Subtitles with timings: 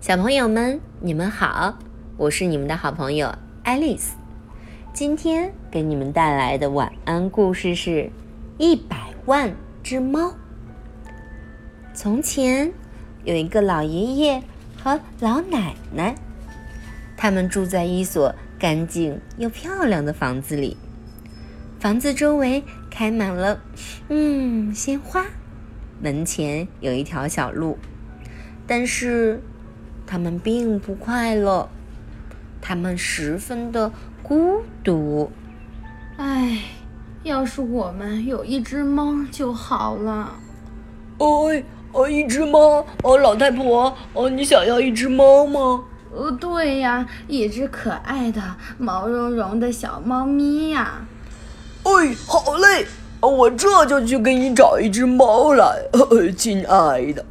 [0.00, 1.76] 小朋友们，你们好，
[2.16, 4.14] 我是你们的好朋友爱丽丝。
[4.94, 7.90] 今天给你们带来的晚安故事是
[8.58, 10.28] 《一百万只猫》。
[11.92, 12.72] 从前
[13.24, 14.42] 有一个老爷爷
[14.80, 16.14] 和老奶奶，
[17.16, 20.76] 他们住在一所干净又漂亮的房子里。
[21.80, 23.60] 房子周围开满了
[24.08, 25.26] 嗯鲜花，
[26.00, 27.76] 门前有一条小路，
[28.64, 29.42] 但是
[30.10, 31.68] 他们并不快乐，
[32.62, 35.30] 他们十分的孤独。
[36.16, 36.62] 唉，
[37.24, 40.32] 要是我们有一只猫就好了。
[41.18, 45.84] 哎，哦，一只猫哦，老太婆哦，你想要一只猫吗？
[46.10, 48.42] 哦，对呀，一只可爱的
[48.78, 51.02] 毛茸茸的小猫咪呀。
[51.82, 52.86] 哎，好嘞，
[53.20, 55.82] 我这就去给你找一只猫来，
[56.34, 57.22] 亲爱的。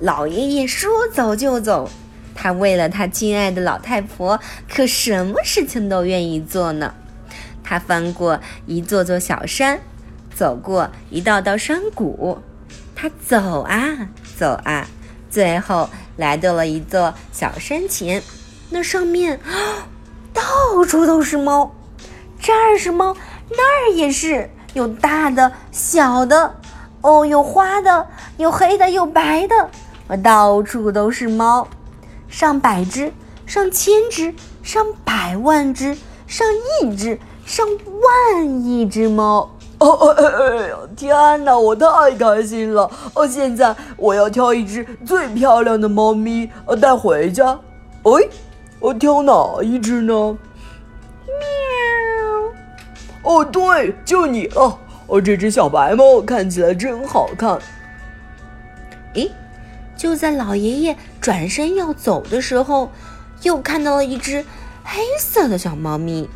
[0.00, 1.88] 老爷爷说走就走，
[2.34, 6.94] 他为了他亲爱的老太婆，可什么事情都愿意做呢。
[7.62, 9.80] 他翻过一座座小山，
[10.34, 12.38] 走过一道道山谷，
[12.94, 14.86] 他走啊走啊，
[15.30, 18.22] 最后来到了一座小山前，
[18.70, 19.40] 那上面
[20.34, 21.74] 到处都是猫。
[22.38, 23.16] 这儿是猫，
[23.48, 26.56] 那儿也是，有大的、小的，
[27.04, 28.06] 哦，有花的，
[28.38, 29.68] 有黑的，有白的，
[30.22, 31.68] 到处都是猫，
[32.28, 33.12] 上百只，
[33.44, 35.94] 上千只，上百万只，
[36.26, 36.46] 上
[36.80, 39.50] 亿只，上万亿只猫。
[39.80, 42.90] 哦哎哎呀，天哪，我太开心了！
[43.12, 47.60] 哦，现在我要挑一只最漂亮的猫咪，呃，带回家。
[48.04, 48.28] 哎，
[48.80, 50.38] 我挑哪一只呢？
[51.26, 51.34] 喵
[53.24, 54.78] 哦，对，就你了！
[55.06, 57.58] 哦，这只小白猫看起来真好看。
[59.14, 59.30] 诶，
[59.96, 62.90] 就在老爷爷转身要走的时候，
[63.42, 64.44] 又看到了一只
[64.82, 66.28] 黑色的小猫咪，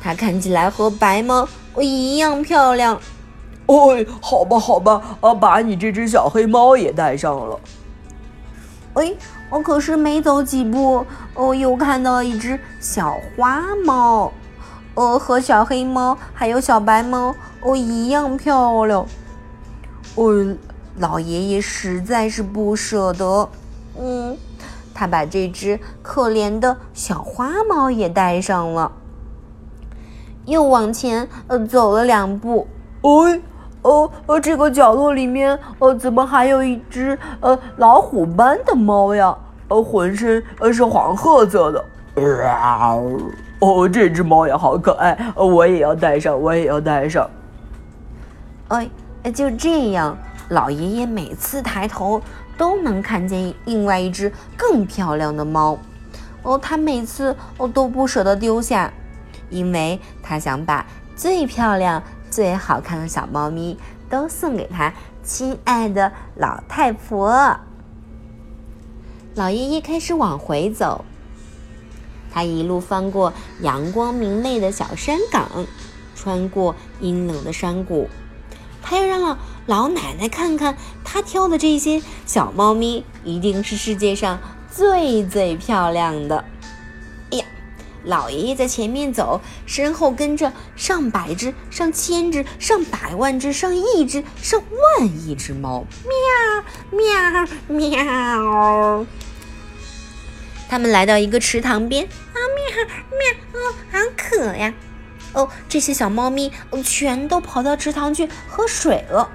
[0.00, 1.48] 它看起来和白猫
[1.78, 3.00] 一样漂亮。
[3.66, 7.60] 哦，好吧，好吧，啊，把你这只小黑猫也带上了。
[8.94, 9.12] 哎，
[9.50, 11.04] 我可是没走几步，
[11.34, 14.32] 哦，又看到了一只小花猫。
[14.96, 19.06] 呃，和小黑猫还有小白猫哦一样漂亮。
[20.16, 20.56] 哦，
[20.98, 23.48] 老爷爷实在是不舍得，
[24.00, 24.36] 嗯，
[24.94, 28.90] 他把这只可怜的小花猫也带上了，
[30.46, 32.66] 又往前呃走了两步。
[33.02, 33.40] 哎，
[33.82, 39.36] 哦，呃，这个角落里面呃怎么还有一只呃老虎般的猫呀？
[39.68, 41.84] 呃，浑身呃是黄褐色的。
[43.58, 47.28] 哦，这只猫也好可爱，我也要带上，我也要带上。
[48.68, 48.90] 哎，
[49.34, 50.16] 就这样，
[50.50, 52.20] 老爷爷每次抬头
[52.58, 55.78] 都能看见另外一只更漂亮的猫。
[56.42, 58.92] 哦，他每次哦都不舍得丢下，
[59.48, 60.84] 因为他想把
[61.16, 63.78] 最漂亮、最好看的小猫咪
[64.10, 64.92] 都送给他
[65.22, 67.56] 亲爱的老太婆。
[69.34, 71.04] 老爷爷开始往回走。
[72.36, 73.32] 他一路翻过
[73.62, 75.64] 阳光明媚的小山岗，
[76.14, 78.10] 穿过阴冷的山谷，
[78.82, 84.38] 他要让老老奶奶看看他挑的这些小猫咪一定是世界上
[84.70, 86.44] 最最漂亮的。
[87.30, 87.44] 哎呀，
[88.04, 94.62] 老爷爷在前面走，身后跟着上百只、上千只、上百万只、上亿只、上
[94.98, 95.86] 万亿只猫，
[96.90, 99.06] 喵喵喵。
[100.68, 102.08] 他们来到一个池塘边，
[102.84, 104.72] 喵，哦，好渴呀！
[105.32, 106.52] 哦，这些小猫咪
[106.84, 109.28] 全都跑到池塘去喝水了。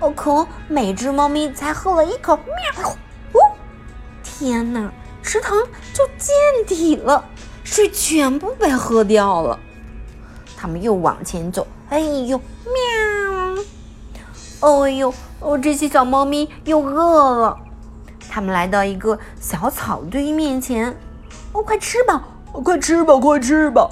[0.00, 2.90] 哦，可每只猫咪才喝了一口，喵！
[3.32, 3.56] 哦，
[4.22, 4.92] 天哪，
[5.22, 5.56] 池塘
[5.92, 6.34] 就见
[6.66, 7.24] 底了，
[7.62, 9.58] 水全部被喝掉了。
[10.56, 13.62] 他们又往前走，哎呦，喵！
[14.60, 17.58] 哦呦，哦，这些小猫咪又饿了。
[18.28, 20.98] 他们来到一个小草堆面前，
[21.52, 22.24] 哦，快吃吧，
[22.62, 23.90] 快吃吧，快吃吧！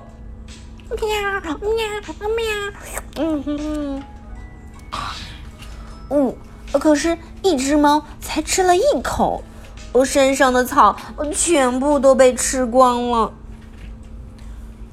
[0.90, 0.98] 喵
[1.60, 2.44] 喵喵，
[3.16, 4.02] 嗯哼，
[6.10, 6.36] 嗯，
[6.78, 9.42] 可是，一只猫才吃了一口，
[9.92, 10.96] 我身上的草
[11.32, 13.32] 全部都被吃光了。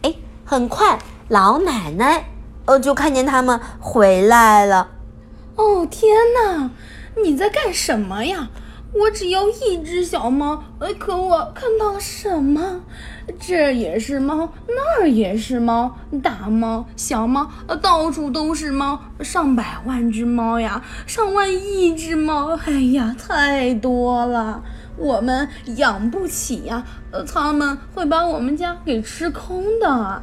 [0.02, 2.30] 哎，很快，老奶奶
[2.66, 4.90] 呃就看见他们回来了。
[5.56, 6.72] 哦，天哪，
[7.22, 8.50] 你在干什么呀？
[8.92, 12.82] 我只要一只小猫，呃，可我看到了什么？
[13.40, 24.64] 这也是猫，那儿也是猫，大猫、小猫，呃，到处都是猫，上百万只猫呀，上万亿只猫，哎呀，太多了！
[24.98, 25.48] 我们
[25.78, 30.22] 养不起呀，呃，他们会把我们家给吃空的。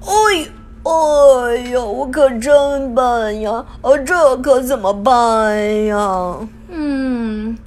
[0.00, 0.48] 哎，
[0.82, 3.64] 哎呀，我可真笨呀！
[3.82, 6.38] 呃，这可怎么办呀？
[6.68, 7.65] 嗯，哎，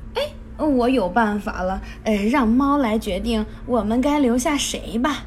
[0.66, 5.24] 我有办法了，呃，让猫来决定我们该留下谁吧。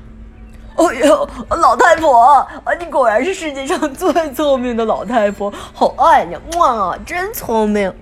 [0.74, 7.92] 哎呦，老太婆，啊，你果然是世界上最聪明的老太婆，好爱你，哇，真聪明。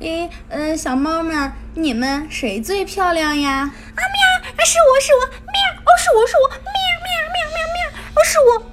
[0.00, 3.50] 诶，嗯，小猫们，你们谁最漂亮呀？
[3.50, 6.58] 啊喵，是我是我，喵，哦是我是我，喵
[7.04, 7.78] 喵喵喵喵，
[8.14, 8.70] 哦是我。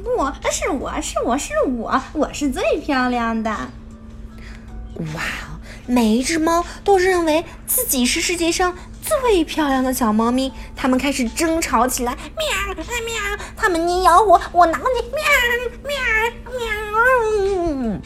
[0.00, 3.50] 不，是我是我是我，我是最漂亮的。
[4.98, 5.22] 哇，
[5.86, 12.84] 每一只猫都认为自己是世界上最漂亮的小猫咪，它们开始争吵起来，喵喵，
[13.56, 15.22] 它们你咬我，我挠你，喵
[15.82, 15.94] 喵
[16.58, 18.00] 喵。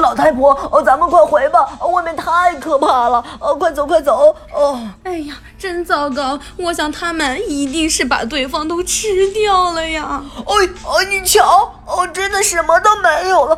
[0.00, 10.20] 老太婆，哦，咱们快回吧，外面太可怕了，哦，快走快走，哦，哎呀，真糟糕，我想他们一定是把对方都吃掉了呀。
[10.36, 10.44] 哎，
[10.84, 13.56] 哦，你瞧，哦，真的什么都没有了，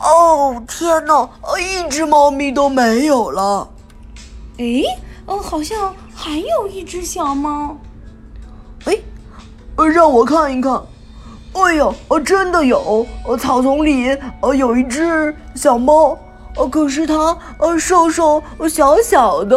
[0.00, 3.68] 哦，天哪，一只猫咪都没有了。
[4.58, 4.82] 哎，
[5.26, 7.76] 哦，好像还有一只小猫。
[8.86, 8.96] 哎，
[9.92, 10.80] 让我看一看。
[11.52, 13.06] 哎呦，呃，真的有！
[13.26, 16.16] 呃，草丛里呃有一只小猫，
[16.56, 19.56] 呃，可是它呃瘦瘦小小的，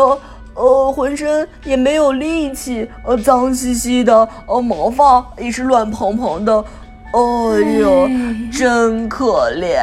[0.55, 6.65] 呃，浑身也没有力气，呃，脏兮兮的，呃，毛发也是乱蓬蓬的，
[7.13, 7.19] 哎
[7.79, 8.09] 呦，
[8.51, 9.77] 真可怜！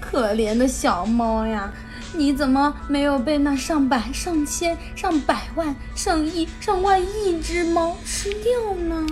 [0.00, 1.72] 可怜的小猫呀，
[2.12, 9.06] 你怎么没有被那上百、上千、上百万、上亿、上万亿只猫吃掉呢？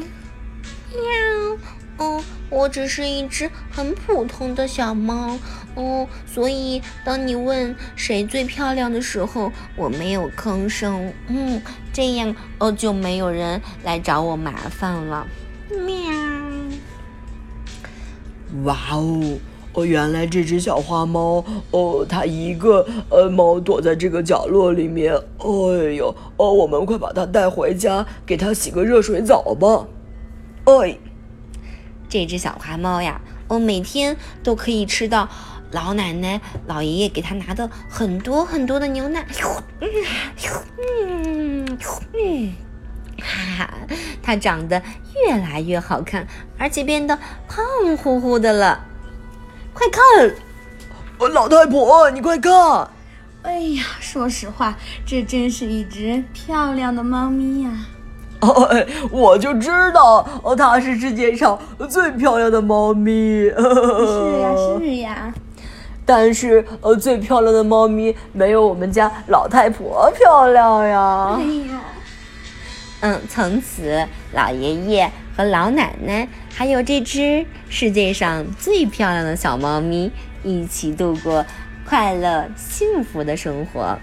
[0.91, 1.59] 喵。
[1.99, 5.39] 哦，我只是一只很普通的小猫
[5.77, 11.11] 哦，所以当你问谁最漂亮的时候，我没有吭声。
[11.29, 15.27] 嗯，这样哦就没有人来找我麻烦了。
[18.65, 19.39] 哇哦，
[19.75, 25.15] 哦，原来这只小花猫哦，它一个呃猫躲在这个角落里面。
[25.15, 25.49] 哎
[25.95, 29.87] 呦，哦，我们快把它带回家，给它洗个热水澡吧。
[30.65, 30.99] 哎。
[32.09, 35.29] 这只小花猫呀，哦，每天都可以吃到
[35.73, 39.27] 老奶奶、老爷爷给它拿的很多很多的牛奶。
[39.81, 41.77] 嗯
[42.15, 42.53] 嗯，
[43.19, 43.71] 哈哈，
[44.23, 44.83] 它长得
[45.27, 46.27] 越来越好看，
[46.59, 47.19] 而且变得
[47.49, 47.65] 胖
[47.97, 48.81] 乎乎的了。
[49.73, 50.03] 快看，
[51.33, 52.89] 老太婆，你快看！
[53.43, 54.77] 哎呀，说实话，
[55.07, 57.71] 这真是一只漂亮的猫咪呀。
[58.71, 61.59] 哎，我就知道，哦，它是世界上
[61.89, 63.13] 最漂亮的猫咪。
[63.13, 65.35] 是呀，是呀。
[66.05, 71.37] 但是，呃，最漂亮的猫咪没有我们家老太婆漂亮呀。
[71.37, 71.81] 哎呀，
[73.01, 80.11] 嗯，从此老爷爷和老奶奶，还有这只世界上最漂亮的小猫咪，
[80.43, 81.45] 一起度过
[81.85, 83.99] 快乐幸福的生活。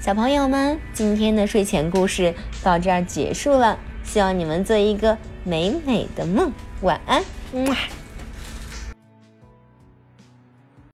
[0.00, 6.52] 小朋友们，今天的睡前故事到这儿结束了，希望你们做一个美美的梦，
[6.82, 7.22] 晚安，
[7.52, 7.74] 么。